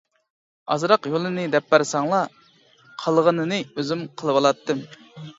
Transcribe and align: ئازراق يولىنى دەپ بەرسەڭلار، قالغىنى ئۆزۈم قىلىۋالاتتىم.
ئازراق 0.75 1.03
يولىنى 1.09 1.43
دەپ 1.55 1.67
بەرسەڭلار، 1.73 2.31
قالغىنى 3.03 3.59
ئۆزۈم 3.61 4.01
قىلىۋالاتتىم. 4.23 4.83